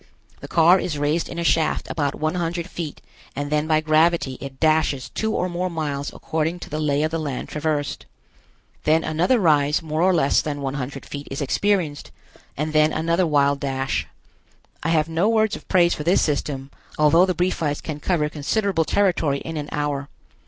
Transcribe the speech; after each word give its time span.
The 0.39 0.47
car 0.47 0.79
is 0.79 0.97
raised 0.97 1.29
in 1.29 1.37
a 1.37 1.43
shaft 1.43 1.87
about 1.87 2.15
one 2.15 2.33
hundred 2.33 2.67
feet 2.67 3.01
and 3.35 3.51
then 3.51 3.67
by 3.67 3.81
gravity 3.81 4.35
it 4.41 4.59
dashes 4.59 5.09
two 5.09 5.35
or 5.35 5.47
more 5.47 5.69
miles 5.69 6.11
according 6.11 6.57
to 6.61 6.71
the 6.71 6.79
lay 6.79 7.03
of 7.03 7.11
the 7.11 7.19
land 7.19 7.49
traversed. 7.49 8.07
Then 8.83 9.03
another 9.03 9.39
rise 9.39 9.83
more 9.83 10.01
or 10.01 10.11
less 10.11 10.41
than 10.41 10.59
one 10.59 10.73
hundred 10.73 11.05
feet 11.05 11.27
is 11.29 11.39
experienced, 11.39 12.09
and 12.57 12.73
then 12.73 12.91
another 12.91 13.27
wild 13.27 13.59
dash. 13.59 14.07
I 14.81 14.89
have 14.89 15.07
no 15.07 15.29
words 15.29 15.55
of 15.55 15.67
praise 15.67 15.93
for 15.93 16.03
this 16.03 16.23
system, 16.23 16.71
although 16.97 17.27
the 17.27 17.35
Briefites 17.35 17.83
can 17.83 17.99
cover 17.99 18.27
considerable 18.27 18.85
territory 18.85 19.37
in 19.41 19.55
an 19.55 19.69
hour. 19.71 20.09